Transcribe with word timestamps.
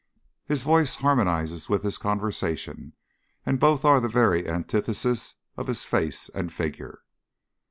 His 0.47 0.63
voice 0.63 0.95
harmonises 0.95 1.69
with 1.69 1.83
his 1.83 1.99
conversation, 1.99 2.93
and 3.45 3.59
both 3.59 3.85
are 3.85 3.99
the 3.99 4.09
very 4.09 4.47
antithesis 4.49 5.35
of 5.55 5.67
his 5.67 5.83
face 5.85 6.27
and 6.29 6.51
figure. 6.51 7.03